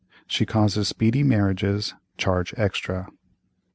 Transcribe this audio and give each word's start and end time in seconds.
She 0.25 0.47
causes 0.47 0.87
speedy 0.87 1.21
marriages; 1.21 1.93
charge 2.17 2.55
extra." 2.57 3.07